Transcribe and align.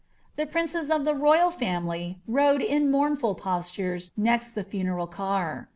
The 0.35 0.47
prince* 0.47 0.73
of 0.73 0.85
tlie 0.87 1.19
royal 1.21 1.51
family 1.51 2.21
rode 2.25 2.63
in 2.63 2.89
moumAil 2.91 3.37
postures 3.37 4.09
neit 4.19 4.51
the 4.55 4.63
funeral 4.63 5.05
car. 5.05 5.69